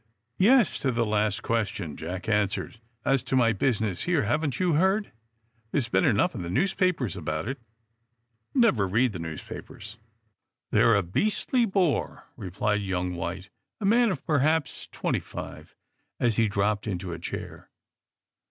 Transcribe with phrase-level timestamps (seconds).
[0.39, 2.79] Yes, to the last question," Jack answered.
[3.05, 5.09] '*As to my business here, haven't you heard t
[5.73, 7.63] There has been enough in the newspapers about it." *^
[8.55, 9.99] Never read the newspapers.
[10.71, 15.75] They're a beastly bore," replied young White, a man of perhaps twenty five,
[16.19, 17.69] as he dropped into a chair.